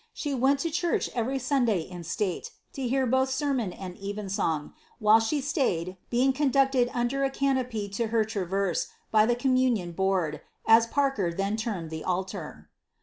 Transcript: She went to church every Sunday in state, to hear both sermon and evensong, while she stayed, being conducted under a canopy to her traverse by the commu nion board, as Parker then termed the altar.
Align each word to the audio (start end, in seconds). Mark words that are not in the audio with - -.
She 0.13 0.33
went 0.33 0.59
to 0.61 0.71
church 0.71 1.11
every 1.13 1.37
Sunday 1.37 1.81
in 1.81 2.03
state, 2.03 2.49
to 2.73 2.87
hear 2.87 3.05
both 3.05 3.29
sermon 3.29 3.71
and 3.71 3.95
evensong, 3.97 4.73
while 4.97 5.19
she 5.19 5.39
stayed, 5.41 5.95
being 6.09 6.33
conducted 6.33 6.89
under 6.91 7.23
a 7.23 7.29
canopy 7.29 7.87
to 7.89 8.07
her 8.07 8.25
traverse 8.25 8.87
by 9.11 9.27
the 9.27 9.35
commu 9.35 9.71
nion 9.71 9.91
board, 9.95 10.41
as 10.65 10.87
Parker 10.87 11.31
then 11.31 11.55
termed 11.55 11.91
the 11.91 12.03
altar. 12.03 12.71